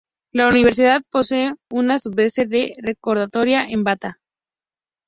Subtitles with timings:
[0.31, 4.19] La universidad posee una subsede de la rectoría en Bata.